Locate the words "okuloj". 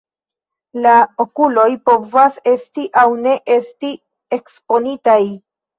1.25-1.67